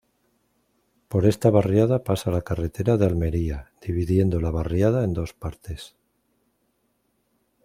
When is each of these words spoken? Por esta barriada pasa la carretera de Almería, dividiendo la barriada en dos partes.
Por 1.09 1.27
esta 1.27 1.51
barriada 1.51 2.03
pasa 2.03 2.31
la 2.37 2.41
carretera 2.41 2.97
de 2.97 3.05
Almería, 3.05 3.71
dividiendo 3.85 4.39
la 4.41 4.49
barriada 4.49 5.03
en 5.03 5.13
dos 5.13 5.33
partes. 5.35 5.95